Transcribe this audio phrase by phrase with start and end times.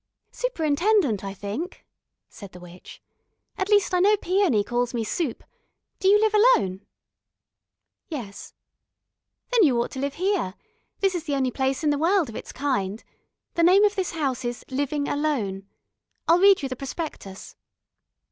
[0.31, 1.85] "Superintendent, I think,"
[2.27, 3.03] said the witch.
[3.55, 5.43] "At least I know Peony calls me Soup.
[5.99, 6.87] Do you live alone?"
[8.09, 8.55] "Yes."
[9.51, 10.55] "Then you ought to live here.
[11.01, 13.03] This is the only place in the world of its kind.
[13.53, 15.67] The name of this house is Living Alone.
[16.27, 17.55] I'll read you the prospectus."